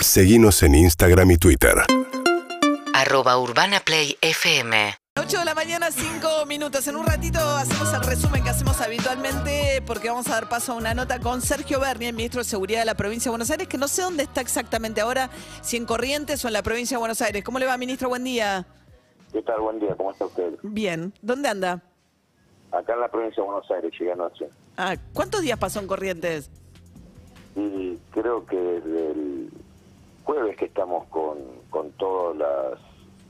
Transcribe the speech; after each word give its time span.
Seguimos 0.00 0.62
en 0.62 0.76
Instagram 0.76 1.32
y 1.32 1.36
Twitter. 1.38 1.74
Arroba 2.94 3.38
Urbana 3.38 3.80
Play 3.80 4.16
FM. 4.20 4.94
8 5.20 5.38
de 5.40 5.44
la 5.44 5.54
mañana, 5.54 5.90
5 5.90 6.46
minutos. 6.46 6.86
En 6.86 6.96
un 6.96 7.04
ratito 7.04 7.38
hacemos 7.40 7.92
el 7.92 8.02
resumen 8.02 8.44
que 8.44 8.50
hacemos 8.50 8.80
habitualmente 8.80 9.82
porque 9.86 10.08
vamos 10.08 10.28
a 10.28 10.34
dar 10.34 10.48
paso 10.48 10.72
a 10.72 10.74
una 10.76 10.94
nota 10.94 11.18
con 11.18 11.42
Sergio 11.42 11.80
Berni, 11.80 12.06
el 12.06 12.14
ministro 12.14 12.40
de 12.40 12.44
Seguridad 12.44 12.80
de 12.80 12.84
la 12.86 12.94
provincia 12.94 13.28
de 13.28 13.32
Buenos 13.32 13.50
Aires, 13.50 13.66
que 13.66 13.76
no 13.76 13.88
sé 13.88 14.02
dónde 14.02 14.22
está 14.22 14.40
exactamente 14.40 15.00
ahora, 15.00 15.30
si 15.62 15.76
en 15.76 15.84
Corrientes 15.84 16.44
o 16.44 16.48
en 16.48 16.54
la 16.54 16.62
provincia 16.62 16.96
de 16.96 17.00
Buenos 17.00 17.20
Aires. 17.20 17.42
¿Cómo 17.42 17.58
le 17.58 17.66
va, 17.66 17.76
ministro? 17.76 18.08
Buen 18.08 18.24
día. 18.24 18.66
¿Qué 19.32 19.42
tal? 19.42 19.60
Buen 19.60 19.80
día, 19.80 19.94
¿cómo 19.96 20.12
está 20.12 20.26
usted? 20.26 20.54
Bien. 20.62 21.12
¿Dónde 21.22 21.48
anda? 21.48 21.82
Acá 22.70 22.94
en 22.94 23.00
la 23.00 23.08
provincia 23.08 23.42
de 23.42 23.48
Buenos 23.48 23.70
Aires, 23.70 23.92
llegué 23.98 24.12
anoche. 24.12 24.48
Ah, 24.76 24.96
¿cuántos 25.12 25.42
días 25.42 25.58
pasó 25.58 25.80
en 25.80 25.88
Corrientes? 25.88 26.50
Y 27.56 27.96
creo 28.12 28.46
que 28.46 28.56
desde 28.56 29.10
el 29.10 29.37
jueves 30.28 30.58
que 30.58 30.66
estamos 30.66 31.06
con, 31.06 31.38
con 31.70 31.90
toda 31.92 32.34
las, 32.34 32.78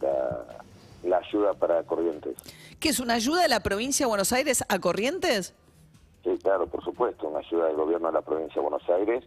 la, 0.00 0.64
la 1.04 1.18
ayuda 1.18 1.54
para 1.54 1.84
Corrientes. 1.84 2.34
¿Qué 2.80 2.88
es 2.88 2.98
una 2.98 3.14
ayuda 3.14 3.42
de 3.42 3.48
la 3.48 3.60
provincia 3.60 4.04
de 4.04 4.08
Buenos 4.08 4.32
Aires 4.32 4.64
a 4.68 4.80
Corrientes? 4.80 5.54
Sí, 6.24 6.30
claro, 6.42 6.66
por 6.66 6.82
supuesto, 6.82 7.28
una 7.28 7.38
ayuda 7.38 7.66
del 7.66 7.76
gobierno 7.76 8.08
de 8.08 8.14
la 8.14 8.22
provincia 8.22 8.56
de 8.56 8.68
Buenos 8.68 8.90
Aires 8.90 9.24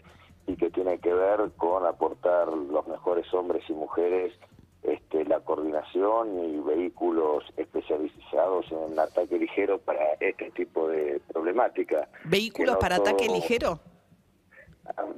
y 0.47 0.57
que 0.57 0.69
tiene 0.69 0.99
que 0.99 1.13
ver 1.13 1.49
con 1.55 1.85
aportar 1.85 2.49
los 2.49 2.85
mejores 2.87 3.33
hombres 3.33 3.63
y 3.69 3.73
mujeres 3.73 4.33
este, 4.83 5.23
la 5.23 5.39
coordinación 5.39 6.43
y 6.43 6.57
vehículos 6.57 7.45
especializados 7.55 8.65
en 8.69 8.99
ataque 8.99 9.39
ligero 9.39 9.79
para 9.79 10.13
este 10.19 10.51
tipo 10.51 10.89
de 10.89 11.21
problemática. 11.31 12.09
¿Vehículos 12.25 12.73
no 12.73 12.79
para 12.79 12.97
ataque 12.97 13.29
ligero? 13.29 13.79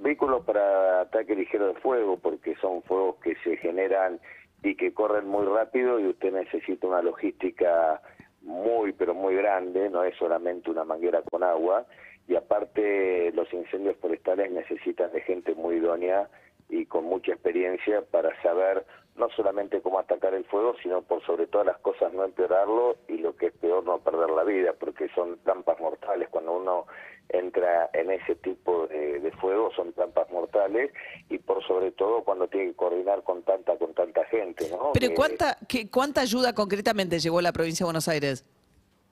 Vehículos 0.03 0.43
para 0.43 1.01
ataque 1.01 1.33
ligero 1.33 1.67
de 1.67 1.75
fuego, 1.75 2.17
porque 2.17 2.55
son 2.57 2.83
fuegos 2.83 3.15
que 3.23 3.35
se 3.43 3.55
generan 3.57 4.19
y 4.61 4.75
que 4.75 4.93
corren 4.93 5.27
muy 5.27 5.45
rápido 5.45 5.97
y 5.97 6.07
usted 6.07 6.33
necesita 6.33 6.87
una 6.87 7.01
logística 7.01 8.01
muy, 8.41 8.91
pero 8.91 9.13
muy 9.13 9.35
grande, 9.35 9.89
no 9.89 10.03
es 10.03 10.13
solamente 10.17 10.69
una 10.69 10.83
manguera 10.83 11.21
con 11.21 11.41
agua. 11.41 11.85
Y 12.27 12.35
aparte, 12.35 13.31
los 13.33 13.51
incendios 13.53 13.95
forestales 13.97 14.51
necesitan 14.51 15.11
de 15.13 15.21
gente 15.21 15.55
muy 15.55 15.75
idónea 15.77 16.29
y 16.69 16.85
con 16.85 17.05
mucha 17.05 17.33
experiencia 17.33 18.01
para 18.01 18.39
saber 18.41 18.85
no 19.15 19.29
solamente 19.35 19.81
cómo 19.81 19.99
atacar 19.99 20.33
el 20.33 20.43
fuego, 20.45 20.75
sino 20.81 21.03
por 21.03 21.23
sobre 21.25 21.45
todas 21.47 21.67
las 21.67 21.77
cosas 21.79 22.11
no 22.13 22.23
empeorarlo 22.23 22.97
y 23.07 23.17
lo 23.17 23.35
que 23.35 23.47
es 23.47 23.53
peor 23.53 23.83
no 23.83 23.99
perder 23.99 24.29
la 24.31 24.43
vida, 24.43 24.73
porque 24.73 25.07
son 25.13 25.37
trampas 25.43 25.79
mortales. 25.79 26.29
Cuando 26.29 26.53
uno 26.53 26.87
entra 27.29 27.89
en 27.93 28.11
ese 28.11 28.35
tipo 28.35 28.87
de, 28.87 29.19
de 29.19 29.31
fuego 29.33 29.71
son 29.75 29.93
trampas 29.93 30.29
mortales 30.31 30.91
y 31.29 31.37
por 31.37 31.63
sobre 31.65 31.91
todo 31.91 32.23
cuando 32.23 32.47
tiene 32.47 32.71
que 32.71 32.75
coordinar 32.75 33.23
con 33.23 33.43
tanta 33.43 33.77
con 33.77 33.93
tanta 33.93 34.25
gente, 34.25 34.67
¿no? 34.71 34.91
¿Pero 34.93 35.09
Que 35.09 35.13
cuánta, 35.13 35.57
qué, 35.67 35.89
cuánta 35.89 36.21
ayuda 36.21 36.53
concretamente 36.53 37.19
llegó 37.19 37.39
la 37.41 37.51
provincia 37.51 37.83
de 37.83 37.87
Buenos 37.87 38.07
Aires? 38.07 38.45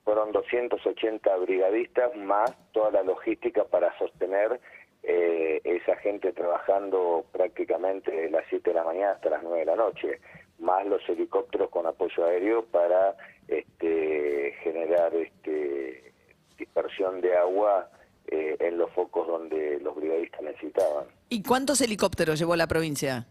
fueron 0.04 0.32
280 0.32 1.36
brigadistas 1.36 2.14
más 2.16 2.52
toda 2.72 2.90
la 2.90 3.02
logística 3.04 3.64
para 3.64 3.96
sostener 3.98 4.60
eh, 5.02 5.60
esa 5.64 5.96
gente 5.96 6.32
trabajando 6.32 7.24
prácticamente 7.32 8.10
de 8.10 8.30
las 8.30 8.44
7 8.48 8.70
de 8.70 8.74
la 8.74 8.84
mañana 8.84 9.12
hasta 9.12 9.30
las 9.30 9.42
9 9.42 9.60
de 9.60 9.66
la 9.66 9.76
noche, 9.76 10.20
más 10.58 10.86
los 10.86 11.06
helicópteros 11.08 11.70
con 11.70 11.86
apoyo 11.86 12.24
aéreo 12.24 12.64
para 12.66 13.16
este, 13.48 14.54
generar 14.62 15.14
este, 15.14 16.12
dispersión 16.56 17.20
de 17.20 17.36
agua 17.36 17.90
eh, 18.28 18.56
en 18.60 18.78
los 18.78 18.90
focos 18.92 19.26
donde 19.26 19.80
los 19.80 19.96
brigadistas 19.96 20.42
necesitaban. 20.42 21.06
¿Y 21.28 21.42
cuántos 21.42 21.80
helicópteros 21.80 22.38
llevó 22.38 22.54
la 22.56 22.66
provincia? 22.66 23.26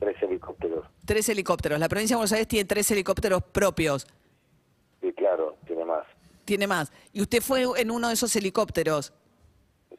Tres 0.00 0.20
helicópteros. 0.22 0.86
Tres 1.06 1.28
helicópteros. 1.28 1.78
La 1.78 1.88
provincia 1.88 2.14
de 2.14 2.18
Buenos 2.18 2.32
Aires 2.32 2.48
tiene 2.48 2.64
tres 2.64 2.90
helicópteros 2.90 3.42
propios. 3.42 4.06
Y 5.00 5.12
claro, 5.12 5.56
tiene 5.66 5.84
más. 5.84 6.04
Tiene 6.44 6.66
más. 6.66 6.92
¿Y 7.12 7.22
usted 7.22 7.40
fue 7.40 7.64
en 7.76 7.90
uno 7.90 8.08
de 8.08 8.14
esos 8.14 8.34
helicópteros? 8.34 9.12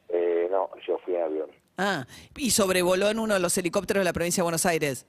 Eh, 0.08 0.48
no, 0.50 0.70
yo 0.86 0.98
fui 0.98 1.14
en 1.14 1.22
avión. 1.22 1.50
Ah, 1.78 2.06
y 2.36 2.50
sobrevoló 2.50 3.10
en 3.10 3.18
uno 3.18 3.34
de 3.34 3.40
los 3.40 3.56
helicópteros 3.58 4.00
de 4.00 4.04
la 4.04 4.14
provincia 4.14 4.40
de 4.40 4.44
Buenos 4.44 4.64
Aires. 4.64 5.06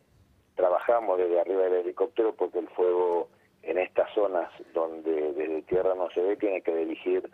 trabajamos 0.56 1.18
desde 1.18 1.40
arriba 1.40 1.64
del 1.64 1.86
helicóptero 1.86 2.36
porque 2.36 2.60
el 2.60 2.68
fuego 2.70 3.30
en 3.64 3.78
estas 3.78 4.14
zonas 4.14 4.50
donde 4.74 5.34
desde 5.34 5.62
tierra 5.64 5.94
no 5.96 6.10
se 6.12 6.22
ve 6.22 6.36
tiene 6.36 6.62
que 6.62 6.76
dirigir 6.76 7.30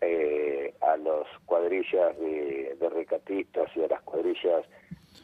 eh, 0.00 0.74
a 0.80 0.96
las 0.96 1.26
cuadrillas 1.44 2.18
de, 2.18 2.76
recatistas 2.90 3.70
y 3.76 3.84
a 3.84 3.88
las 3.88 4.00
cuadrillas 4.02 4.64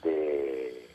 de, 0.03 0.87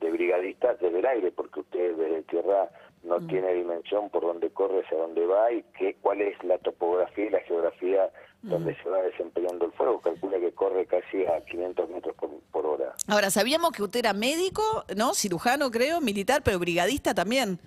de 0.00 0.10
brigadistas 0.10 0.78
desde 0.80 0.98
el 0.98 1.06
aire 1.06 1.32
porque 1.32 1.60
usted 1.60 1.96
desde 1.96 2.22
tierra 2.22 2.70
no 3.06 3.20
tiene 3.26 3.52
dimensión 3.54 4.10
por 4.10 4.22
dónde 4.22 4.50
corre, 4.50 4.82
hacia 4.84 4.98
dónde 4.98 5.24
va 5.26 5.52
y 5.52 5.62
qué, 5.78 5.96
cuál 6.00 6.20
es 6.20 6.42
la 6.44 6.58
topografía 6.58 7.26
y 7.26 7.30
la 7.30 7.40
geografía 7.40 8.10
donde 8.42 8.76
se 8.76 8.88
va 8.88 9.02
desempeñando 9.02 9.66
el 9.66 9.72
fuego. 9.72 10.00
Calcula 10.00 10.38
que 10.38 10.52
corre 10.52 10.86
casi 10.86 11.24
a 11.26 11.40
500 11.44 11.88
metros 11.90 12.14
por, 12.16 12.30
por 12.52 12.66
hora. 12.66 12.94
Ahora, 13.08 13.30
sabíamos 13.30 13.72
que 13.72 13.82
usted 13.82 14.00
era 14.00 14.12
médico, 14.12 14.62
¿no? 14.96 15.14
Cirujano, 15.14 15.70
creo, 15.70 16.00
militar, 16.00 16.42
pero 16.44 16.58
brigadista 16.58 17.14
también. 17.14 17.58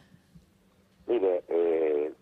Mire, 1.07 1.43
eh, 1.49 2.13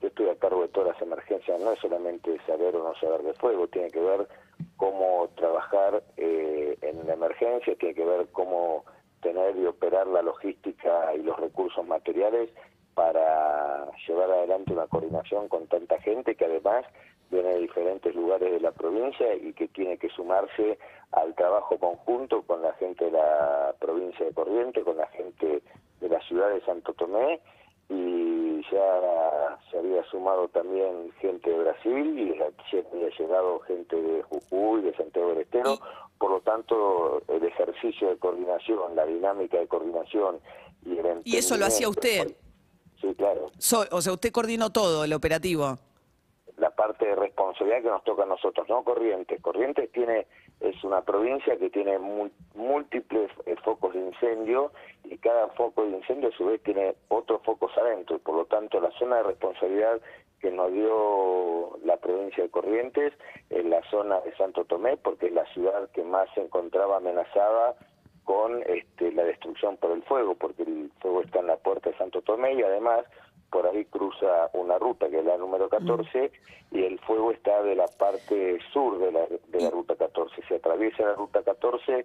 yo 0.00 0.08
estoy 0.08 0.28
a 0.28 0.36
cargo 0.36 0.62
de 0.62 0.68
todas 0.68 0.94
las 0.94 1.02
emergencias, 1.02 1.60
no 1.60 1.72
es 1.72 1.80
solamente 1.80 2.36
saber 2.46 2.74
o 2.76 2.82
no 2.82 2.94
saber 2.98 3.22
de 3.22 3.34
fuego, 3.34 3.68
tiene 3.68 3.90
que 3.90 4.00
ver 4.00 4.28
cómo 4.76 5.28
trabajar 5.36 6.02
eh, 6.16 6.76
en 6.80 7.06
la 7.06 7.14
emergencia, 7.14 7.74
tiene 7.76 7.94
que 7.94 8.04
ver 8.04 8.28
cómo 8.32 8.84
tener 9.22 9.56
y 9.56 9.64
operar 9.66 10.06
la 10.08 10.20
logística 10.20 11.14
y 11.14 11.22
los 11.22 11.38
recursos 11.38 11.86
materiales 11.86 12.50
para 12.94 13.90
llevar 14.06 14.30
adelante 14.30 14.72
una 14.72 14.86
coordinación 14.86 15.48
con 15.48 15.66
tanta 15.66 15.98
gente 16.00 16.34
que 16.34 16.44
además 16.44 16.84
viene 17.30 17.48
de 17.48 17.60
diferentes 17.60 18.14
lugares 18.14 18.52
de 18.52 18.60
la 18.60 18.72
provincia 18.72 19.34
y 19.34 19.54
que 19.54 19.68
tiene 19.68 19.96
que 19.96 20.10
sumarse 20.10 20.78
al 21.12 21.34
trabajo 21.34 21.78
conjunto 21.78 22.42
con 22.42 22.60
la 22.62 22.74
gente 22.74 23.06
de 23.06 23.12
la 23.12 23.74
provincia 23.80 24.26
de 24.26 24.34
Corrientes, 24.34 24.84
con 24.84 24.98
la 24.98 25.06
gente 25.08 25.62
de 26.00 26.08
la 26.08 26.20
ciudad 26.20 26.50
de 26.50 26.60
Santo 26.60 26.92
Tomé. 26.92 27.40
Y 27.88 28.62
ya 28.70 29.58
se 29.70 29.78
había 29.78 30.02
sumado 30.04 30.48
también 30.48 31.10
gente 31.20 31.50
de 31.50 31.58
Brasil 31.58 32.18
y 32.18 32.38
ya 32.38 32.46
había 32.90 33.08
llegado 33.18 33.60
gente 33.60 34.00
de 34.00 34.22
Jujuy, 34.22 34.82
de 34.82 34.94
Santiago 34.94 35.30
del 35.30 35.40
Estero, 35.40 35.78
por 36.22 36.30
lo 36.30 36.40
tanto 36.42 37.20
el 37.26 37.42
ejercicio 37.42 38.10
de 38.10 38.16
coordinación, 38.16 38.94
la 38.94 39.04
dinámica 39.04 39.58
de 39.58 39.66
coordinación 39.66 40.38
y 40.86 40.96
el 40.96 41.20
Y 41.24 41.36
eso 41.36 41.56
lo 41.56 41.66
hacía 41.66 41.88
usted. 41.88 42.36
Sí, 43.00 43.12
claro. 43.16 43.50
So- 43.58 43.86
o 43.90 44.00
sea, 44.00 44.12
usted 44.12 44.30
coordinó 44.30 44.70
todo 44.70 45.02
el 45.02 45.12
operativo. 45.14 45.78
la 46.58 46.70
parte 46.70 47.06
de 47.06 47.16
responsabilidad 47.16 47.82
que 47.82 47.88
nos 47.88 48.04
toca 48.04 48.22
a 48.22 48.26
nosotros, 48.26 48.68
no 48.68 48.84
Corrientes. 48.84 49.40
Corrientes 49.42 49.90
tiene 49.90 50.28
es 50.60 50.84
una 50.84 51.02
provincia 51.02 51.56
que 51.56 51.70
tiene 51.70 51.98
múltiples 52.54 53.28
eh, 53.46 53.56
focos 53.64 53.92
de 53.94 54.00
incendio 54.00 54.70
y 55.02 55.18
cada 55.18 55.48
foco 55.48 55.82
de 55.84 55.90
incendio 55.96 56.28
a 56.28 56.36
su 56.36 56.44
vez 56.44 56.62
tiene 56.62 56.94
otros 57.08 57.42
focos 57.42 57.72
adentro 57.76 58.14
y 58.14 58.20
por 58.20 58.36
lo 58.36 58.44
tanto 58.44 58.80
la 58.80 58.92
zona 58.92 59.16
de 59.16 59.22
responsabilidad 59.24 60.00
que 60.42 60.50
nos 60.50 60.72
dio 60.72 61.78
la 61.84 61.96
provincia 61.96 62.42
de 62.42 62.50
Corrientes 62.50 63.12
es 63.48 63.64
la 63.64 63.80
zona 63.90 64.20
de 64.20 64.34
Santo 64.36 64.64
Tomé 64.64 64.96
porque 64.96 65.26
es 65.26 65.32
la 65.32 65.46
ciudad 65.54 65.88
que 65.92 66.02
más 66.02 66.28
se 66.34 66.42
encontraba 66.42 66.96
amenazada 66.96 67.76
con 68.24 68.62
este, 68.66 69.12
la 69.12 69.24
destrucción 69.24 69.76
por 69.76 69.92
el 69.92 70.02
fuego, 70.02 70.34
porque 70.34 70.64
el 70.64 70.90
fuego 71.00 71.22
está 71.22 71.40
en 71.40 71.46
la 71.46 71.56
puerta 71.56 71.90
de 71.90 71.96
Santo 71.96 72.22
Tomé 72.22 72.54
y 72.54 72.62
además 72.62 73.04
por 73.50 73.66
ahí 73.66 73.84
cruza 73.84 74.50
una 74.54 74.78
ruta 74.78 75.08
que 75.08 75.20
es 75.20 75.24
la 75.24 75.36
número 75.36 75.68
14 75.68 76.32
y 76.72 76.82
el 76.82 76.98
fuego 77.00 77.30
está 77.30 77.62
de 77.62 77.76
la 77.76 77.86
parte 77.86 78.58
sur 78.72 78.98
de 78.98 79.12
la, 79.12 79.26
de 79.26 79.60
la 79.60 79.70
ruta 79.70 79.94
14. 79.94 80.42
Se 80.48 80.56
atraviesa 80.56 81.04
la 81.04 81.14
ruta 81.14 81.42
14, 81.42 82.04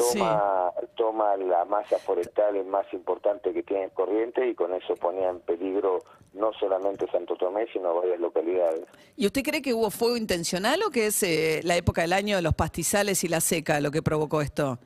toma, 0.00 0.72
toma 0.96 1.36
la 1.36 1.64
masa 1.64 1.98
forestal 1.98 2.64
más 2.64 2.86
importante 2.92 3.52
que 3.52 3.62
tiene 3.62 3.90
Corriente 3.90 4.46
y 4.48 4.54
con 4.54 4.74
eso 4.74 4.94
ponía 4.94 5.28
en 5.28 5.40
peligro 5.40 6.00
no 6.32 6.52
solamente 6.54 7.06
Santo 7.10 7.36
Tomé, 7.36 7.66
sino 7.72 7.94
varias 7.94 8.20
localidades. 8.20 8.82
¿Y 9.16 9.26
usted 9.26 9.42
cree 9.42 9.62
que 9.62 9.74
hubo 9.74 9.90
fuego 9.90 10.16
intencional 10.16 10.80
o 10.86 10.90
que 10.90 11.06
es 11.06 11.22
eh, 11.22 11.60
la 11.64 11.76
época 11.76 12.02
del 12.02 12.12
año 12.12 12.36
de 12.36 12.42
los 12.42 12.54
pastizales 12.54 13.24
y 13.24 13.28
la 13.28 13.40
seca 13.40 13.80
lo 13.80 13.90
que 13.90 14.02
provocó 14.02 14.40
esto? 14.40 14.78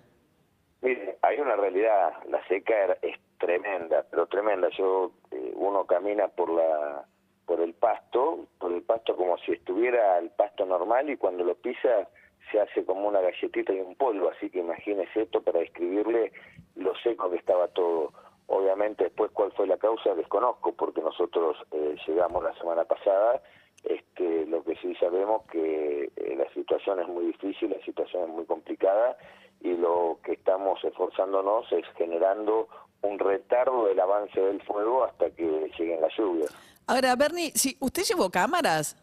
Mire, 0.81 1.19
hay 1.23 1.39
una 1.39 1.57
realidad, 1.57 2.13
la 2.29 2.47
seca 2.49 2.97
es 3.03 3.17
tremenda, 3.39 4.05
pero 4.11 4.27
tremenda. 4.27 4.69
Yo, 4.77 5.13
eh, 5.31 5.53
uno 5.55 5.87
camina 5.87 6.29
por 6.29 6.51
la 6.51 7.07
por 7.47 7.61
el 7.61 7.75
pasto, 7.75 8.47
por 8.59 8.73
el 8.73 8.83
pasto 8.83 9.17
como 9.17 9.37
si 9.39 9.53
estuviera 9.53 10.19
el 10.19 10.31
pasto 10.31 10.65
normal 10.65 11.11
y 11.11 11.17
cuando 11.17 11.45
lo 11.45 11.55
pisa 11.55 12.09
se 12.51 12.61
hace 12.61 12.85
como 12.85 13.09
una 13.09 13.21
galletita 13.21 13.73
y 13.73 13.81
un 13.81 13.95
polvo, 13.95 14.31
así 14.31 14.51
que 14.51 14.61
imagínese 14.61 15.23
esto 15.23 15.43
para 15.43 15.61
describirle 15.61 16.33
lo 16.77 16.95
seco 16.97 17.31
que 17.31 17.37
estaba 17.37 17.69
todo. 17.69 18.13
Obviamente 18.47 19.05
después 19.05 19.31
cuál 19.33 19.53
fue 19.53 19.67
la 19.67 19.79
causa 19.79 20.15
desconozco 20.15 20.73
porque 20.73 21.01
nosotros 21.01 21.57
eh, 21.73 21.97
llegamos 22.07 22.45
la 22.45 22.55
semana 22.59 22.85
pasada, 22.85 23.43
este, 23.85 24.47
lo 24.47 24.63
que 24.65 24.77
sí 24.77 24.95
sabemos 24.97 25.43
que 25.51 26.11
eh, 26.17 26.37
la 26.37 26.49
situación 26.53 27.01
es 27.01 27.09
muy 27.09 27.27
difícil, 27.27 27.71
la 27.71 27.85
situación 27.85 28.25
es 28.25 28.29
muy 28.31 28.45
complicada 28.45 29.17
y 29.61 29.75
lo 29.75 30.19
que 30.23 30.33
estamos 30.33 30.83
esforzándonos 30.85 31.71
es 31.73 31.87
generando 31.97 32.69
un 33.03 33.19
retardo 33.19 33.87
del 33.87 34.01
avance 34.01 34.41
del 34.41 34.61
fuego 34.63 35.05
hasta 35.05 35.31
que 35.31 35.71
lleguen 35.79 36.01
las 36.01 36.17
lluvias. 36.17 36.55
Ahora, 36.87 37.17
Bernie, 37.17 37.51
si 37.55 37.77
usted 37.81 38.03
llevó 38.03 38.31
cámaras, 38.31 38.97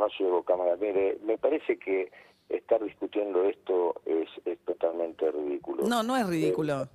No, 0.00 0.06
no 0.06 0.12
llevo 0.18 0.42
cámara. 0.42 0.76
Mire, 0.76 1.18
me 1.22 1.36
parece 1.38 1.78
que 1.78 2.10
estar 2.48 2.82
discutiendo 2.82 3.44
esto 3.44 4.00
es, 4.06 4.28
es 4.46 4.58
totalmente 4.64 5.30
ridículo. 5.30 5.86
no, 5.86 6.02
no 6.02 6.16
es 6.16 6.26
ridículo. 6.26 6.88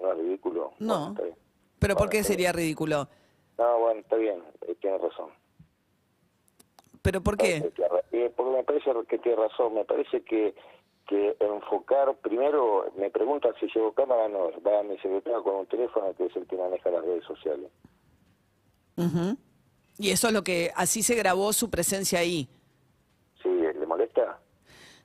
¿No 0.00 0.12
es 0.12 0.18
ridículo? 0.18 0.72
No. 0.78 1.14
Bueno. 1.14 1.34
Pero 1.78 1.94
¿por 1.94 2.06
Bueno, 2.06 2.10
qué 2.10 2.18
está 2.18 2.28
bien. 2.28 2.38
sería 2.38 2.52
ridículo? 2.52 3.08
No, 3.58 3.78
bueno, 3.80 4.00
está 4.00 4.16
bien, 4.16 4.42
eh, 4.66 4.74
tiene 4.80 4.98
razón. 4.98 5.30
¿Pero 7.02 7.22
por 7.22 7.36
qué? 7.36 7.70
Eh, 8.12 8.32
porque 8.36 8.56
me 8.56 8.62
parece 8.64 8.90
que 9.08 9.18
tiene 9.18 9.42
razón, 9.42 9.74
me 9.74 9.84
parece 9.84 10.22
que 10.22 10.54
que 11.06 11.36
enfocar, 11.40 12.14
primero 12.18 12.84
me 12.96 13.10
preguntan 13.10 13.52
si 13.58 13.66
llevo 13.74 13.92
cámara, 13.92 14.28
no, 14.28 14.50
va 14.62 14.78
a 14.78 14.82
mi 14.84 14.96
secretario 14.98 15.42
con 15.42 15.56
un 15.56 15.66
teléfono 15.66 16.14
que 16.14 16.26
es 16.26 16.36
el 16.36 16.46
que 16.46 16.56
maneja 16.56 16.88
las 16.88 17.04
redes 17.04 17.24
sociales. 17.24 17.68
Ujú. 18.96 19.36
Y 20.00 20.10
eso 20.10 20.28
es 20.28 20.32
lo 20.32 20.42
que, 20.42 20.72
así 20.74 21.02
se 21.02 21.14
grabó 21.14 21.52
su 21.52 21.68
presencia 21.68 22.20
ahí. 22.20 22.48
¿Sí? 23.42 23.50
¿Le 23.50 23.86
molesta? 23.86 24.39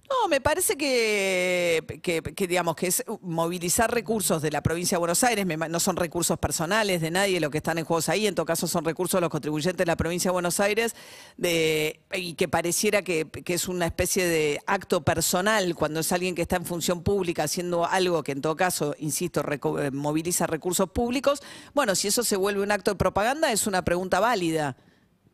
No, 0.08 0.28
me 0.30 0.40
parece 0.40 0.78
que, 0.78 2.00
que, 2.04 2.22
que, 2.22 2.48
digamos, 2.48 2.76
que 2.76 2.88
es 2.88 3.04
movilizar 3.22 3.92
recursos 3.92 4.40
de 4.40 4.52
la 4.52 4.62
provincia 4.62 4.98
de 4.98 5.00
Buenos 5.00 5.24
Aires, 5.24 5.48
me 5.48 5.58
no 5.58 5.80
son 5.80 5.96
recursos 5.96 6.38
personales 6.38 7.02
de 7.02 7.10
nadie 7.10 7.40
lo 7.40 7.50
que 7.50 7.58
están 7.58 7.80
en 7.80 7.86
juegos 7.86 8.08
ahí, 8.10 8.28
en 8.28 8.36
todo 8.36 8.46
caso 8.46 8.68
son 8.68 8.86
recursos 8.86 9.18
de 9.18 9.22
los 9.22 9.32
contribuyentes 9.32 9.78
de 9.78 9.86
la 9.88 9.96
provincia 9.96 10.30
de 10.30 10.34
Buenos 10.34 10.60
Aires, 10.60 10.96
de, 11.38 12.02
y 12.14 12.36
que 12.36 12.48
pareciera 12.48 13.02
que, 13.02 13.28
que 13.28 13.56
es 13.56 13.68
una 13.68 13.88
especie 13.88 14.26
de 14.28 14.60
acto 14.68 15.02
personal 15.04 15.74
cuando 15.74 16.02
es 16.02 16.12
alguien 16.12 16.36
que 16.36 16.44
está 16.44 16.58
en 16.58 16.66
función 16.66 17.02
pública 17.02 17.44
haciendo 17.44 17.86
algo 17.86 18.22
que 18.22 18.34
en 18.34 18.42
todo 18.42 18.56
caso, 18.56 18.96
insisto, 19.00 19.42
reco- 19.42 19.82
eh, 19.82 19.90
moviliza 19.90 20.46
recursos 20.46 20.88
públicos. 20.92 21.42
Bueno, 21.74 21.96
si 21.96 22.10
eso 22.10 22.24
se 22.24 22.36
vuelve 22.36 22.62
un 22.62 22.72
acto 22.72 22.92
de 22.92 22.98
propaganda, 22.98 23.52
es 23.52 23.66
una 23.66 23.84
pregunta 23.84 24.20
válida 24.20 24.78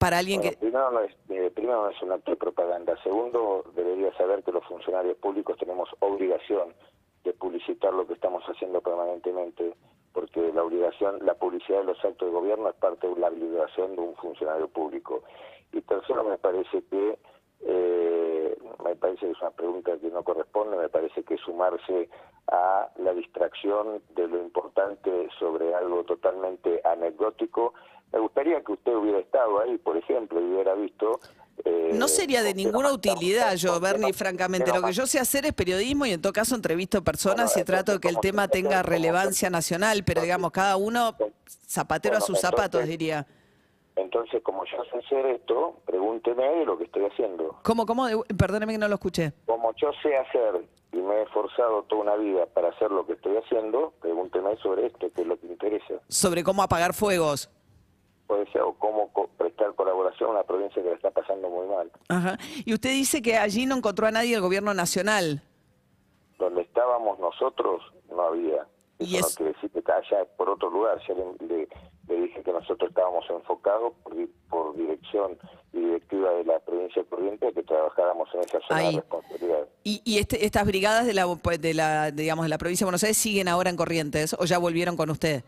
para 0.02 0.18
alguien 0.18 0.42
Bueno, 0.42 0.52
que... 0.52 0.58
primero, 0.58 0.92
no 0.92 1.00
es, 1.02 1.16
eh, 1.30 1.52
primero 1.54 1.84
no 1.84 1.90
es 1.92 2.02
un 2.02 2.12
acto 2.12 2.32
de 2.32 2.38
propaganda. 2.38 2.98
Segundo, 3.04 3.64
debería 3.76 4.12
saber 4.18 4.44
que 4.44 4.52
los 4.52 4.66
funcionarios 4.66 5.16
públicos 5.18 5.56
tenemos 5.60 5.90
obligación 6.00 6.74
de 7.24 7.34
publicitar 7.34 7.94
lo 7.94 8.08
que 8.08 8.16
estamos 8.16 8.44
haciendo 8.46 8.82
permanentemente, 8.82 9.76
porque 10.12 10.52
la 10.54 10.64
obligación, 10.64 11.24
la 11.24 11.36
publicidad 11.36 11.82
de 11.82 11.86
los 11.86 12.04
actos 12.04 12.28
de 12.28 12.34
gobierno 12.34 12.70
es 12.70 12.76
parte 12.78 13.08
de 13.08 13.16
la 13.16 13.28
obligación 13.28 13.96
de 13.96 14.02
un 14.02 14.16
funcionario 14.16 14.68
público. 14.70 15.22
Y 15.72 15.82
tercero, 15.82 16.24
me 16.24 16.40
parece 16.40 16.84
que 16.90 17.20
eh, 17.64 18.58
me 18.84 18.96
parece 18.96 19.28
que 19.28 19.32
es 19.34 19.42
una 19.42 19.52
pregunta 19.52 19.98
que 20.00 20.10
no 20.10 20.24
corresponde, 20.24 20.78
me 20.78 20.90
parece 20.90 21.24
que 21.24 21.38
sumarse 21.38 22.10
a 22.48 22.90
la 22.98 23.14
distracción 23.14 24.02
de 24.16 24.28
lo 24.28 24.42
importante 24.42 25.30
sobre 25.38 25.76
algo 25.76 26.04
totalmente 26.06 26.82
anecdótico. 26.84 27.76
Me 28.14 28.20
gustaría 28.20 28.62
que 28.64 28.74
usted 28.74 28.94
hubiera 28.94 29.20
estado 29.20 29.62
ahí, 29.62 29.78
por 29.78 29.96
ejemplo, 29.98 30.40
y 30.42 30.44
hubiera 30.44 30.74
visto... 30.76 31.20
eh, 31.64 31.92
No 31.94 32.08
sería 32.08 32.44
de 32.44 32.54
ninguna 32.54 32.92
utilidad 32.92 33.56
yo, 33.56 33.80
Bernie, 33.80 34.14
francamente. 34.14 34.72
Lo 34.74 34.82
que 34.82 34.92
yo 34.92 35.06
sé 35.08 35.20
hacer 35.20 35.46
es 35.46 35.54
periodismo 35.54 36.06
y 36.06 36.12
en 36.12 36.22
todo 36.22 36.34
caso 36.34 36.56
entrevisto 36.56 37.02
personas 37.04 37.52
Bueno, 37.54 37.62
y 37.62 37.66
trato 37.66 37.94
de 37.94 38.00
que 38.00 38.10
el 38.10 38.20
tema 38.20 38.48
tenga 38.48 38.84
relevancia 38.84 39.50
nacional, 39.50 40.04
pero 40.06 40.22
digamos, 40.22 40.52
cada 40.52 40.76
uno 40.78 41.16
zapatero 41.68 42.18
a 42.18 42.22
sus 42.22 42.40
zapatos, 42.40 42.82
entonces- 42.82 42.90
diría. 42.90 43.28
Entonces, 43.98 44.42
como 44.42 44.64
yo 44.66 44.78
sé 44.90 44.98
hacer 45.06 45.26
esto, 45.28 45.82
pregúnteme 45.86 46.66
lo 46.66 46.78
que 46.78 46.86
estoy 46.86 47.04
haciendo. 47.06 47.60
¿Cómo, 47.64 47.86
cómo? 47.86 48.08
De- 48.08 48.24
Perdóneme 48.38 48.72
que 48.74 48.78
no 48.78 48.88
lo 48.88 48.96
escuché. 48.96 49.34
Como 49.46 49.74
yo 49.76 49.92
sé 50.02 50.16
hacer 50.18 50.66
y 50.94 50.98
me 50.98 51.16
he 51.16 51.24
esforzado 51.24 51.84
toda 51.84 52.02
una 52.02 52.16
vida 52.16 52.46
para 52.48 52.70
hacer 52.70 52.90
lo 52.90 53.06
que 53.06 53.14
estoy 53.14 53.36
haciendo, 53.38 53.94
pregúnteme 54.02 54.56
sobre 54.64 54.88
esto, 54.88 55.12
que 55.14 55.22
es 55.22 55.28
lo 55.28 55.38
que 55.38 55.48
interesa. 55.48 55.96
Sobre 56.08 56.42
cómo 56.44 56.64
apagar 56.64 56.94
fuegos. 56.94 57.50
Ser, 58.52 58.62
o 58.62 58.74
cómo 58.74 59.12
co- 59.14 59.30
prestar 59.38 59.74
colaboración 59.76 60.30
a 60.30 60.34
una 60.34 60.44
provincia 60.44 60.82
que 60.82 60.90
la 60.90 60.96
está 60.96 61.12
pasando 61.12 61.50
muy 61.50 61.68
mal. 61.68 61.92
Ajá. 62.10 62.38
Y 62.66 62.74
usted 62.74 62.92
dice 62.92 63.22
que 63.22 63.38
allí 63.38 63.66
no 63.66 63.76
encontró 63.78 64.08
a 64.08 64.12
nadie 64.12 64.32
del 64.32 64.42
gobierno 64.42 64.74
nacional. 64.74 65.42
Donde 66.40 66.62
estábamos 66.62 67.20
nosotros, 67.20 67.82
no 68.10 68.22
había. 68.22 68.66
Y 69.00 69.18
Eso 69.18 69.28
es- 69.28 69.34
no 69.34 69.38
quiere 69.38 69.54
decir 69.54 69.70
que 69.72 69.80
está 69.80 69.96
allá 69.98 70.26
por 70.38 70.50
otro 70.50 70.70
lugar. 70.70 71.00
Ya 71.08 71.14
le, 71.16 71.48
le- 71.48 71.68
le 72.08 72.22
dije 72.22 72.44
que 72.44 72.52
nosotros 72.52 72.90
estábamos 72.90 73.24
enfocados 73.30 73.94
por, 74.04 74.14
por 74.50 74.76
dirección 74.76 75.38
y 75.74 75.80
directiva 75.80 76.32
de 76.32 76.44
la 76.46 76.60
provincia 76.60 77.02
de 77.02 77.08
Corrientes 77.08 77.54
que 77.54 77.64
trabajáramos 77.64 78.28
en 78.34 78.42
esa 78.42 78.60
zona 78.68 78.80
Ahí. 78.80 78.96
de 78.96 79.02
responsabilidad. 79.02 79.68
¿Y, 79.84 80.02
y 80.04 80.18
este- 80.20 80.46
estas 80.46 80.66
brigadas 80.66 81.06
de 81.06 81.14
la, 81.14 81.26
de 81.28 81.74
la, 81.74 82.12
digamos, 82.12 82.44
de 82.46 82.50
la 82.50 82.58
provincia 82.58 82.84
de 82.84 82.88
Buenos 82.88 83.04
Aires 83.04 83.18
siguen 83.18 83.48
ahora 83.48 83.70
en 83.70 83.78
Corrientes 83.78 84.36
o 84.38 84.46
ya 84.46 84.58
volvieron 84.58 84.98
con 84.98 85.10
usted? 85.10 85.44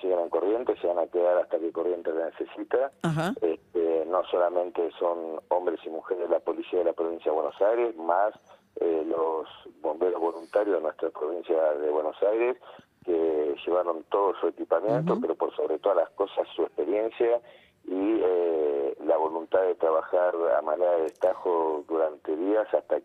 Siguen 0.00 0.20
en 0.20 0.28
Corrientes, 0.28 0.78
se 0.80 0.86
van 0.86 0.98
a 0.98 1.06
quedar 1.06 1.38
hasta 1.38 1.58
que 1.58 1.72
Corrientes 1.72 2.14
la 2.14 2.26
necesita. 2.26 2.90
Ajá. 3.02 3.34
Este, 3.40 4.04
no 4.06 4.24
solamente 4.24 4.90
son 4.98 5.40
hombres 5.48 5.80
y 5.84 5.90
mujeres 5.90 6.28
de 6.28 6.34
la 6.34 6.40
policía 6.40 6.80
de 6.80 6.86
la 6.86 6.92
provincia 6.92 7.30
de 7.30 7.36
Buenos 7.36 7.60
Aires, 7.60 7.96
más 7.96 8.34
eh, 8.80 9.04
los 9.06 9.46
bomberos 9.80 10.20
voluntarios 10.20 10.76
de 10.76 10.82
nuestra 10.82 11.10
provincia 11.10 11.74
de 11.74 11.90
Buenos 11.90 12.16
Aires, 12.22 12.56
que 13.04 13.56
llevaron 13.66 14.04
todo 14.10 14.34
su 14.40 14.48
equipamiento, 14.48 15.18
pero 15.20 15.34
por 15.34 15.54
sobre 15.56 15.78
todas 15.78 15.96
las 15.96 16.10
cosas 16.10 16.46
su 16.54 16.62
experiencia 16.62 17.40
y 17.84 18.20
eh, 18.22 18.94
la 19.06 19.16
voluntad 19.16 19.62
de 19.62 19.74
trabajar 19.76 20.34
a 20.56 20.62
manera 20.62 20.92
de 20.92 21.02
destajo 21.04 21.84
durante 21.88 22.36
días 22.36 22.66
hasta 22.74 23.00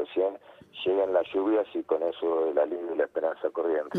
recién, 0.00 0.38
lleguen 0.84 1.12
las 1.12 1.26
lluvias 1.32 1.66
y 1.74 1.82
con 1.82 2.02
eso 2.02 2.50
el 2.50 2.58
alivio 2.58 2.94
y 2.94 2.98
la 2.98 3.04
esperanza 3.04 3.50
corriente. 3.50 3.98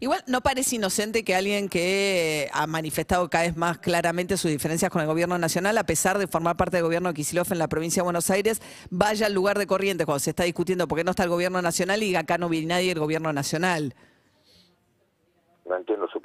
Igual 0.00 0.22
no 0.26 0.40
parece 0.40 0.76
inocente 0.76 1.24
que 1.24 1.34
alguien 1.34 1.68
que 1.68 2.48
ha 2.52 2.66
manifestado 2.66 3.28
cada 3.28 3.44
vez 3.44 3.56
más 3.56 3.78
claramente 3.78 4.36
sus 4.36 4.50
diferencias 4.50 4.90
con 4.90 5.02
el 5.02 5.06
gobierno 5.06 5.38
nacional, 5.38 5.76
a 5.78 5.84
pesar 5.84 6.18
de 6.18 6.26
formar 6.26 6.56
parte 6.56 6.76
del 6.76 6.84
gobierno 6.84 7.10
de 7.10 7.14
Kicillof 7.14 7.52
en 7.52 7.58
la 7.58 7.68
provincia 7.68 8.02
de 8.02 8.04
Buenos 8.04 8.30
Aires, 8.30 8.60
vaya 8.90 9.26
al 9.26 9.34
lugar 9.34 9.58
de 9.58 9.66
Corrientes 9.66 10.06
cuando 10.06 10.20
se 10.20 10.30
está 10.30 10.44
discutiendo 10.44 10.88
por 10.88 10.98
qué 10.98 11.04
no 11.04 11.10
está 11.10 11.24
el 11.24 11.30
gobierno 11.30 11.60
nacional 11.62 12.02
y 12.02 12.14
acá 12.16 12.38
no 12.38 12.48
viene 12.48 12.68
nadie 12.68 12.88
del 12.88 13.00
gobierno 13.00 13.32
nacional. 13.32 13.94
No 15.66 15.76
entiendo 15.76 16.08
su. 16.08 16.20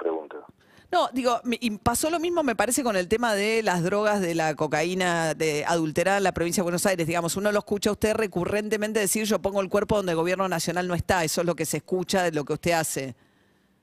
No, 0.92 1.08
digo, 1.12 1.40
y 1.44 1.70
pasó 1.78 2.10
lo 2.10 2.20
mismo, 2.20 2.42
me 2.44 2.54
parece, 2.54 2.84
con 2.84 2.96
el 2.96 3.08
tema 3.08 3.34
de 3.34 3.62
las 3.62 3.82
drogas, 3.82 4.20
de 4.20 4.34
la 4.36 4.54
cocaína 4.54 5.34
de 5.34 5.64
adulterada 5.66 6.18
en 6.18 6.24
la 6.24 6.32
provincia 6.32 6.60
de 6.60 6.64
Buenos 6.64 6.86
Aires. 6.86 7.06
Digamos, 7.06 7.36
uno 7.36 7.50
lo 7.50 7.58
escucha 7.58 7.90
a 7.90 7.92
usted 7.94 8.14
recurrentemente 8.14 9.00
decir 9.00 9.24
yo 9.24 9.40
pongo 9.40 9.60
el 9.60 9.68
cuerpo 9.68 9.96
donde 9.96 10.12
el 10.12 10.16
gobierno 10.16 10.48
nacional 10.48 10.86
no 10.86 10.94
está. 10.94 11.24
Eso 11.24 11.40
es 11.40 11.46
lo 11.46 11.56
que 11.56 11.64
se 11.66 11.78
escucha 11.78 12.22
de 12.22 12.30
lo 12.32 12.44
que 12.44 12.52
usted 12.52 12.70
hace. 12.72 13.16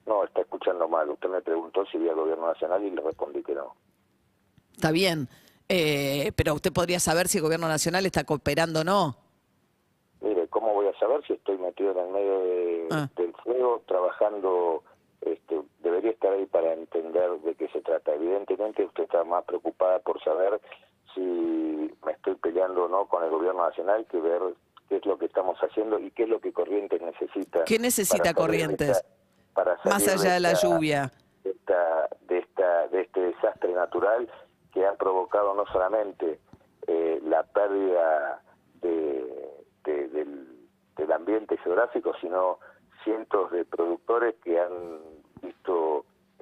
No, 0.06 0.24
está 0.24 0.40
escuchando 0.40 0.88
mal. 0.88 1.08
Usted 1.10 1.28
me 1.28 1.42
preguntó 1.42 1.84
si 1.86 1.98
había 1.98 2.14
gobierno 2.14 2.46
nacional 2.46 2.82
y 2.84 2.90
le 2.90 3.02
respondí 3.02 3.42
que 3.42 3.54
no. 3.54 3.74
Está 4.74 4.90
bien, 4.90 5.28
eh, 5.68 6.32
pero 6.36 6.54
usted 6.54 6.72
podría 6.72 7.00
saber 7.00 7.28
si 7.28 7.38
el 7.38 7.42
gobierno 7.44 7.68
nacional 7.68 8.06
está 8.06 8.24
cooperando 8.24 8.80
o 8.80 8.84
no. 8.84 9.16
Mire, 10.22 10.48
¿cómo 10.48 10.72
voy 10.72 10.86
a 10.88 10.98
saber 10.98 11.22
si 11.26 11.34
estoy 11.34 11.58
metido 11.58 11.92
en 11.92 11.98
el 11.98 12.08
medio 12.10 12.38
de- 12.40 12.88
Ah. 12.90 13.08
del 13.16 13.32
fuego, 13.44 13.82
trabajando? 13.86 14.82
Debería 16.04 16.12
estar 16.16 16.32
ahí 16.34 16.44
para 16.46 16.72
entender 16.74 17.30
de 17.40 17.54
qué 17.54 17.66
se 17.68 17.80
trata. 17.80 18.12
Evidentemente 18.12 18.84
usted 18.84 19.04
está 19.04 19.24
más 19.24 19.42
preocupada 19.46 20.00
por 20.00 20.22
saber 20.22 20.60
si 21.14 21.20
me 21.22 22.12
estoy 22.12 22.34
peleando 22.34 22.84
o 22.84 22.88
no 22.88 23.06
con 23.08 23.24
el 23.24 23.30
gobierno 23.30 23.64
nacional 23.64 24.04
que 24.10 24.20
ver 24.20 24.42
qué 24.90 24.96
es 24.96 25.06
lo 25.06 25.16
que 25.16 25.24
estamos 25.24 25.58
haciendo 25.60 25.98
y 25.98 26.10
qué 26.10 26.24
es 26.24 26.28
lo 26.28 26.40
que 26.40 26.52
Corrientes 26.52 27.00
necesita. 27.00 27.64
¿Qué 27.64 27.78
necesita 27.78 28.22
para 28.22 28.34
Corrientes? 28.34 28.90
esta- 28.98 29.08
para 29.54 29.78
Más 29.86 30.06
allá 30.06 30.34
de 30.34 30.40
la 30.40 30.52
lluvia. 30.52 31.10
de, 31.42 31.50
esta, 31.52 32.08
de, 32.22 32.38
esta, 32.38 32.88
de 32.88 33.00
este 33.00 33.20
desastre 33.20 33.72
natural 33.72 34.28
que 34.74 34.84
ha 34.84 34.92
provocado 34.96 35.54
no 35.54 35.64
solamente 35.72 36.38
eh, 36.86 37.18
la 37.24 37.44
pérdida 37.44 38.42
de, 38.82 39.24
de- 39.84 40.08
del, 40.08 40.68
del 40.96 41.12
ambiente 41.12 41.56
geográfico, 41.58 42.12
sino 42.20 42.58
cientos 43.04 43.50
de 43.52 43.64
productores 43.64 44.34
que 44.44 44.60
han 44.60 45.13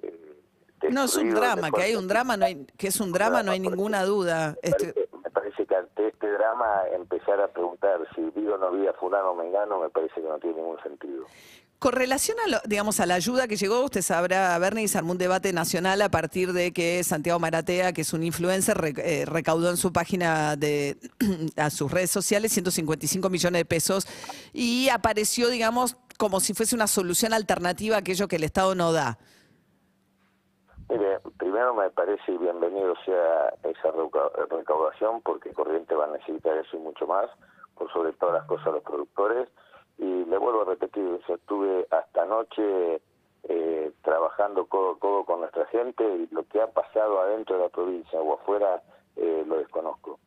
eh, 0.02 0.88
No 0.90 1.04
es 1.04 1.16
un 1.16 1.30
drama, 1.30 1.70
que 1.70 1.82
hay 1.82 1.94
un 1.96 2.08
drama, 2.08 2.36
no 2.36 2.44
hay, 2.46 2.66
que 2.76 2.88
es 2.88 3.00
un 3.00 3.12
drama, 3.12 3.42
no 3.42 3.52
hay 3.52 3.60
ninguna 3.60 4.04
duda. 4.04 4.56
me 4.62 4.68
Este, 4.70 4.92
parece, 4.92 5.08
me 5.24 5.30
parece 5.30 5.66
que 5.66 5.76
ante 5.76 6.08
este 6.08 6.30
drama 6.32 6.82
empezar 6.94 7.40
a 7.40 7.48
preguntar 7.52 8.00
si 8.14 8.22
vi 8.34 8.46
o 8.48 8.58
no 8.58 8.70
vi 8.72 8.86
a 8.86 8.92
fulano 8.94 9.30
o 9.30 9.34
mengano 9.34 9.78
me 9.80 9.90
parece 9.90 10.14
que 10.16 10.28
no 10.28 10.38
tiene 10.38 10.56
ningún 10.56 10.80
sentido. 10.82 11.26
Con 11.78 11.94
relación 11.94 12.36
a, 12.46 12.48
lo- 12.48 12.60
digamos, 12.64 13.00
a 13.00 13.06
la 13.06 13.14
ayuda 13.14 13.48
que 13.48 13.56
llegó, 13.56 13.84
usted 13.84 14.02
sabrá, 14.02 14.56
Bernie, 14.58 14.86
se 14.86 14.98
armó 14.98 15.10
un 15.12 15.18
debate 15.18 15.52
nacional 15.52 16.00
a 16.02 16.08
partir 16.10 16.52
de 16.52 16.72
que 16.72 17.02
Santiago 17.02 17.40
Maratea, 17.40 17.92
que 17.92 18.02
es 18.02 18.12
un 18.12 18.22
influencer, 18.22 18.78
re- 18.78 18.94
eh, 18.98 19.24
recaudó 19.26 19.68
en 19.68 19.76
su 19.76 19.92
página 19.92 20.54
de 20.54 20.96
a 21.56 21.70
sus 21.70 21.90
redes 21.90 22.12
sociales 22.12 22.52
155 22.52 23.28
millones 23.30 23.58
de 23.60 23.64
pesos 23.64 24.06
y 24.52 24.90
apareció, 24.90 25.48
digamos, 25.48 25.96
como 26.22 26.38
si 26.38 26.54
fuese 26.54 26.76
una 26.76 26.86
solución 26.86 27.32
alternativa 27.32 27.96
a 27.96 27.98
aquello 27.98 28.28
que 28.28 28.36
el 28.36 28.44
Estado 28.44 28.76
no 28.76 28.92
da. 28.92 29.18
Mire, 30.88 31.18
primero 31.36 31.74
me 31.74 31.90
parece 31.90 32.38
bienvenido 32.38 32.94
sea 33.04 33.48
esa 33.64 33.90
recau- 33.90 34.30
recaudación 34.48 35.20
porque 35.22 35.52
Corriente 35.52 35.96
va 35.96 36.04
a 36.04 36.16
necesitar 36.16 36.56
eso 36.58 36.76
y 36.76 36.78
mucho 36.78 37.08
más, 37.08 37.28
por 37.74 37.92
sobre 37.92 38.12
todas 38.12 38.36
las 38.36 38.44
cosas 38.44 38.72
los 38.72 38.84
productores. 38.84 39.48
Y 39.98 40.24
le 40.26 40.38
vuelvo 40.38 40.62
a 40.62 40.66
repetir, 40.66 41.02
yo 41.26 41.34
estuve 41.34 41.88
hasta 41.90 42.22
anoche 42.22 43.02
eh, 43.48 43.92
trabajando 44.02 44.66
codo 44.66 44.92
a 44.92 44.98
codo 45.00 45.24
con 45.24 45.40
nuestra 45.40 45.66
gente 45.66 46.04
y 46.04 46.28
lo 46.32 46.44
que 46.46 46.60
ha 46.62 46.68
pasado 46.68 47.20
adentro 47.20 47.56
de 47.56 47.64
la 47.64 47.68
provincia 47.68 48.20
o 48.20 48.34
afuera 48.34 48.80
eh, 49.16 49.42
lo 49.44 49.56
desconozco. 49.58 50.20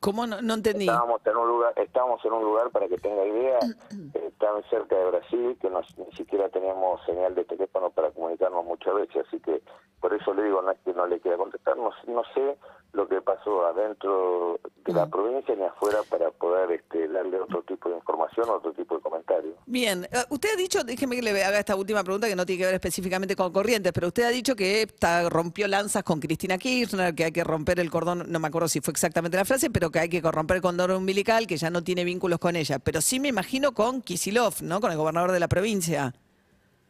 ¿Cómo 0.00 0.26
no, 0.26 0.40
no 0.42 0.54
entendí? 0.54 0.86
Estábamos 0.86 1.20
en 1.26 1.36
un 1.36 1.48
lugar, 1.48 1.72
estábamos 1.76 2.24
en 2.24 2.32
un 2.32 2.42
lugar 2.44 2.70
para 2.70 2.86
que 2.88 2.98
tenga 2.98 3.24
idea, 3.24 3.58
eh, 4.14 4.30
tan 4.38 4.62
cerca 4.70 4.96
de 4.96 5.04
Brasil 5.10 5.58
que 5.60 5.68
nos- 5.70 5.98
ni 5.98 6.10
siquiera 6.12 6.48
teníamos 6.48 7.04
señal 7.04 7.34
de 7.34 7.44
teléfono 7.44 7.90
para 7.90 8.10
comunicarnos 8.12 8.64
muchas 8.64 8.94
veces, 8.94 9.26
así 9.26 9.40
que 9.40 9.60
por 10.00 10.14
eso 10.14 10.32
le 10.34 10.44
digo, 10.44 10.62
no 10.62 10.70
es 10.70 10.78
que 10.84 10.92
no 10.94 11.06
le 11.06 11.18
quiera 11.20 11.36
contestar, 11.36 11.76
no, 11.76 11.90
no 12.06 12.22
sé 12.34 12.56
lo 12.92 13.06
que 13.06 13.20
pasó 13.20 13.66
adentro 13.66 14.58
de 14.84 14.92
la 14.92 15.06
provincia 15.06 15.54
ni 15.54 15.62
afuera 15.62 15.98
para 16.08 16.30
poder 16.30 16.72
este, 16.72 17.06
darle 17.08 17.38
otro 17.38 17.62
tipo 17.62 17.88
de 17.90 17.96
información, 17.96 18.48
otro 18.48 18.72
tipo 18.72 18.96
de 18.96 19.02
comentario. 19.02 19.52
Bien, 19.66 20.04
eh, 20.10 20.24
usted 20.30 20.54
ha 20.54 20.56
dicho, 20.56 20.82
déjeme 20.82 21.16
que 21.16 21.22
le 21.22 21.44
haga 21.44 21.58
esta 21.58 21.76
última 21.76 22.02
pregunta 22.02 22.26
que 22.26 22.34
no 22.34 22.46
tiene 22.46 22.60
que 22.60 22.66
ver 22.66 22.74
específicamente 22.74 23.36
con 23.36 23.52
Corrientes, 23.52 23.92
pero 23.92 24.08
usted 24.08 24.22
ha 24.24 24.30
dicho 24.30 24.56
que 24.56 24.82
está- 24.82 25.28
rompió 25.28 25.68
lanzas 25.68 26.02
con 26.02 26.18
Cristina 26.18 26.56
Kirchner, 26.58 27.14
que 27.14 27.24
hay 27.24 27.32
que 27.32 27.44
romper 27.44 27.78
el 27.78 27.90
cordón, 27.90 28.24
no 28.26 28.38
me 28.40 28.48
acuerdo 28.48 28.68
si 28.68 28.80
fue 28.80 28.92
exactamente 28.92 29.36
la 29.36 29.44
frase, 29.44 29.68
pero 29.70 29.90
que 29.90 29.98
hay 30.00 30.08
que 30.08 30.20
romper 30.22 30.56
el 30.56 30.62
cordón 30.62 30.90
umbilical, 30.90 31.46
que 31.46 31.56
ya 31.58 31.68
no 31.70 31.84
tiene 31.84 32.04
vínculos 32.04 32.38
con 32.38 32.56
ella. 32.56 32.78
Pero 32.78 33.00
sí 33.02 33.20
me 33.20 33.28
imagino 33.28 33.72
con 33.72 34.00
Kisilov, 34.00 34.62
¿no? 34.62 34.80
Con 34.80 34.90
el 34.90 34.96
gobernador 34.96 35.32
de 35.32 35.40
la 35.40 35.48
provincia. 35.48 36.14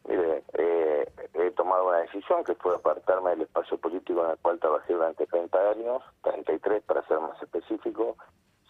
Mire, 0.09 0.43
eh, 0.55 1.07
he 1.35 1.51
tomado 1.51 1.89
una 1.89 1.98
decisión 2.09 2.45
que 2.45 2.55
fue 2.55 2.75
apartarme 2.75 3.31
del 3.31 3.43
espacio 3.43 3.79
político 3.79 4.25
en 4.25 4.31
el 4.31 4.39
cual 4.39 4.59
trabajé 4.59 4.95
durante 4.95 5.27
30 5.27 5.71
años, 5.71 6.03
33 6.23 6.83
para 6.85 7.07
ser 7.07 7.21
más 7.21 7.41
específico. 7.43 8.17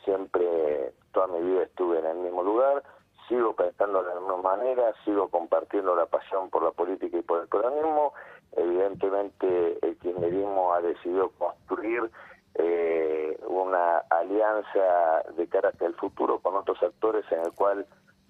Siempre, 0.04 0.92
toda 1.12 1.28
mi 1.28 1.40
vida 1.40 1.62
estuve 1.64 1.98
en 1.98 2.06
el 2.06 2.16
mismo 2.18 2.42
lugar, 2.42 2.82
sigo 3.28 3.54
pensando 3.54 4.02
de 4.02 4.14
la 4.14 4.20
misma 4.20 4.36
manera, 4.38 4.92
sigo 5.04 5.28
compartiendo 5.28 5.94
la 5.94 6.06
pasión 6.06 6.50
por 6.50 6.62
la 6.62 6.70
política 6.72 7.18
y 7.18 7.22
por 7.22 7.42
el 7.42 7.48
peronismo. 7.48 8.12
Evidentemente, 8.52 9.78
el 9.82 9.98
kirchnerismo 9.98 10.72
ha 10.72 10.80
decidido 10.80 11.30
construir 11.38 12.10
eh, 12.54 13.38
una 13.46 13.98
alianza 14.10 15.22
de 15.36 15.46
cara 15.48 15.68
hacia 15.68 15.92
futuro 15.92 16.38
con 16.40 16.56
otros 16.56 16.82
actores 16.82 17.24
en 17.30 17.40
el 17.40 17.52
cual 17.52 17.86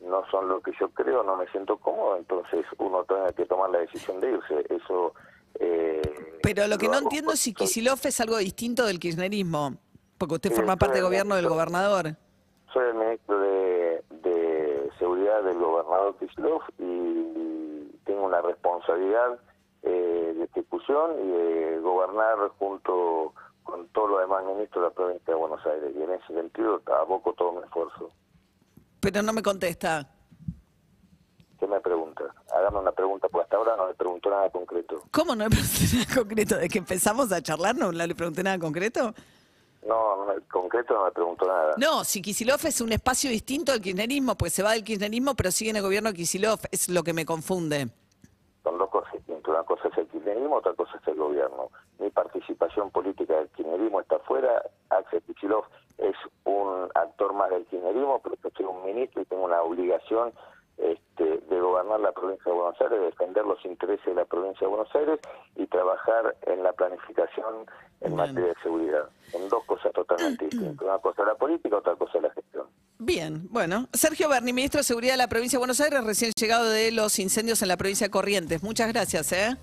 no 0.09 0.25
son 0.31 0.49
lo 0.49 0.61
que 0.61 0.73
yo 0.81 0.89
creo, 0.91 1.23
no 1.23 1.37
me 1.37 1.47
siento 1.49 1.77
cómodo, 1.77 2.17
entonces 2.17 2.65
uno 2.79 3.05
tiene 3.05 3.33
que 3.35 3.47
tomar 3.47 3.71
la 3.71 3.79
decisión 3.81 4.21
de 4.21 4.33
irse. 4.33 4.65
Eso. 4.75 5.15
eh, 5.61 6.01
Pero 6.43 6.67
lo 6.67 6.79
que 6.79 6.89
no 6.89 6.99
entiendo 6.99 7.33
es 7.33 7.41
si 7.41 7.55
Kisilov 7.55 7.99
es 8.05 8.21
algo 8.21 8.37
distinto 8.39 8.85
del 8.87 8.99
kirchnerismo, 8.99 9.75
porque 10.19 10.35
usted 10.35 10.51
Sí, 10.51 10.57
forma 10.57 10.77
parte 10.77 10.97
del 10.97 11.05
gobierno 11.05 11.35
del 11.37 11.49
gobernador. 11.49 12.17
Soy 12.73 12.89
el 12.89 12.95
ministro 12.95 13.39
de, 13.41 14.03
de 14.23 14.91
Seguridad 14.99 15.43
del 15.43 15.59
gobernador 15.59 16.17
Kisilov 16.19 16.63
y 16.79 17.89
tengo 18.05 18.25
una 18.25 18.41
responsabilidad 18.43 19.39
eh, 19.83 20.35
de 20.37 20.45
ejecución 20.45 21.13
y 21.25 21.29
de 21.31 21.79
gobernar 21.81 22.37
junto 22.59 23.33
con 23.63 23.87
todos 23.89 24.11
los 24.11 24.21
demás 24.21 24.45
ministros 24.45 24.83
de 24.83 24.89
la 24.89 24.95
provincia 24.95 25.35
de 25.35 25.41
Buenos 25.41 25.65
Aires. 25.67 25.93
Y 25.97 26.03
en 26.03 26.11
ese 26.13 26.27
sentido 26.35 26.81
aboco 27.01 27.33
todo 27.35 27.53
mi 27.53 27.63
esfuerzo. 27.65 28.11
Pero 29.01 29.23
no 29.23 29.33
me 29.33 29.43
contesta. 29.43 30.09
¿Qué 31.59 31.67
me 31.67 31.81
pregunta? 31.81 32.23
Hágame 32.55 32.79
una 32.79 32.93
pregunta, 32.93 33.29
porque 33.29 33.45
hasta 33.45 33.57
ahora 33.57 33.77
no 33.77 33.89
le 33.89 33.95
preguntó 33.95 34.31
nada 34.31 34.49
concreto. 34.51 35.03
¿Cómo 35.11 35.35
no 35.35 35.45
le 35.45 35.51
pregunté 35.51 35.85
nada 35.95 36.15
concreto? 36.15 36.57
¿De 36.57 36.69
que 36.69 36.79
empezamos 36.79 37.33
a 37.33 37.43
charlar 37.43 37.77
no 37.77 37.91
le 37.91 38.15
pregunté 38.15 38.43
nada 38.43 38.59
concreto? 38.59 39.15
No, 39.87 40.27
no, 40.27 40.33
en 40.33 40.41
concreto 40.43 40.95
no 40.95 41.05
me 41.05 41.11
preguntó 41.13 41.47
nada. 41.47 41.75
No, 41.79 42.05
si 42.05 42.21
Kisilov 42.21 42.61
es 42.65 42.81
un 42.81 42.93
espacio 42.93 43.31
distinto 43.31 43.73
al 43.73 43.81
kirchnerismo, 43.81 44.37
pues 44.37 44.53
se 44.53 44.63
va 44.63 44.73
del 44.73 44.85
kirchnerismo, 44.85 45.35
pero 45.35 45.51
sigue 45.51 45.71
en 45.71 45.77
el 45.77 45.83
gobierno 45.83 46.11
de 46.11 46.17
Kisilov, 46.17 46.61
es 46.71 46.89
lo 46.89 47.03
que 47.03 47.13
me 47.13 47.25
confunde. 47.25 47.89
Son 48.65 48.77
dos 48.77 48.91
cosas 48.91 49.13
distintas. 49.15 49.49
Una 49.49 49.63
cosa 49.65 49.89
es 49.89 49.99
el 49.99 50.07
kirchnerismo, 50.09 50.57
otra 50.57 50.75
cosa 50.75 50.99
es 51.01 51.09
el 51.09 51.15
gobierno. 51.15 51.71
Mi 51.99 52.11
participación 52.11 52.91
política 52.91 53.37
del 53.37 53.49
kirchnerismo 53.49 54.01
está 54.01 54.17
afuera. 54.17 54.63
Axel 54.91 55.23
Kicillof 55.23 55.67
es 55.99 56.15
un 56.45 56.89
actor 56.95 57.33
más 57.35 57.51
del 57.51 57.67
kirchnerismo, 57.67 58.21
pero 58.23 58.37
yo 58.43 58.51
soy 58.57 58.67
un 58.67 58.85
ministro 58.85 59.23
y 59.23 59.25
tengo 59.25 59.45
una 59.45 59.63
obligación 59.63 60.33
este, 60.79 61.25
de 61.25 61.61
gobernar 61.61 61.99
la 62.01 62.13
provincia 62.13 62.45
de 62.47 62.53
Buenos 62.53 62.81
Aires, 62.81 63.01
de 63.01 63.07
defender 63.07 63.45
los 63.45 63.65
intereses 63.65 64.07
de 64.07 64.15
la 64.15 64.25
provincia 64.25 64.61
de 64.61 64.67
Buenos 64.69 64.95
Aires 64.95 65.19
y 65.57 65.67
trabajar 65.67 66.37
en 66.47 66.63
la 66.63 66.73
planificación 66.73 67.67
en 68.01 68.15
Bien. 68.15 68.17
materia 68.17 68.55
de 68.55 68.63
seguridad. 68.63 69.09
Son 69.33 69.49
dos 69.49 69.65
cosas 69.65 69.93
totalmente 69.93 70.45
distintas. 70.45 70.87
Una 70.87 70.99
cosa 70.99 71.23
es 71.23 71.29
la 71.29 71.35
política, 71.35 71.79
otra 71.79 71.97
cosa 71.97 72.19
es 72.19 72.23
la 72.23 72.31
gestión. 72.31 72.67
Bien, 72.99 73.49
bueno. 73.51 73.89
Sergio 73.93 74.29
Berni, 74.29 74.53
ministro 74.53 74.79
de 74.79 74.85
Seguridad 74.85 75.15
de 75.15 75.19
la 75.19 75.29
provincia 75.29 75.57
de 75.57 75.61
Buenos 75.61 75.81
Aires, 75.81 76.05
recién 76.05 76.33
llegado 76.39 76.69
de 76.71 76.93
los 76.93 77.19
incendios 77.19 77.61
en 77.63 77.69
la 77.69 77.77
provincia 77.77 78.07
de 78.07 78.11
Corrientes. 78.13 78.63
Muchas 78.63 78.89
gracias, 78.93 79.33
¿eh? 79.33 79.57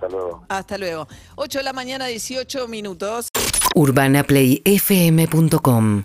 Hasta 0.00 0.16
luego. 0.16 0.44
Hasta 0.48 0.78
luego. 0.78 1.06
8 1.36 1.58
de 1.58 1.64
la 1.64 1.74
mañana, 1.74 2.06
18 2.06 2.66
minutos. 2.68 3.28
UrbanaPlayFM.com 3.74 6.02